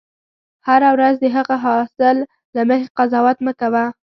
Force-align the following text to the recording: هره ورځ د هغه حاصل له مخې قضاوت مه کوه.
هره 0.67 0.89
ورځ 0.95 1.15
د 1.21 1.25
هغه 1.35 1.55
حاصل 1.65 2.17
له 2.55 2.61
مخې 2.69 2.91
قضاوت 2.97 3.37
مه 3.45 3.53
کوه. 3.59 3.85